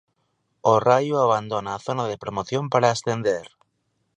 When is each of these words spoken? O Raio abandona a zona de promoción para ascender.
O 0.71 0.73
Raio 0.87 1.15
abandona 1.19 1.71
a 1.73 1.81
zona 1.87 2.05
de 2.07 2.19
promoción 2.23 2.63
para 2.73 2.89
ascender. 2.95 3.45